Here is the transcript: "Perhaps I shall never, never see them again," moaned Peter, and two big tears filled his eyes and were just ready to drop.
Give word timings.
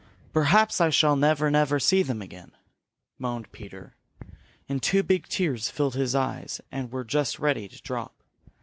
"Perhaps 0.33 0.81
I 0.81 0.89
shall 0.89 1.15
never, 1.15 1.51
never 1.51 1.79
see 1.79 2.01
them 2.01 2.23
again," 2.23 2.53
moaned 3.19 3.51
Peter, 3.51 3.93
and 4.67 4.81
two 4.81 5.03
big 5.03 5.27
tears 5.27 5.69
filled 5.69 5.93
his 5.93 6.15
eyes 6.15 6.59
and 6.71 6.91
were 6.91 7.03
just 7.05 7.37
ready 7.37 7.67
to 7.67 7.79
drop. 7.83 8.15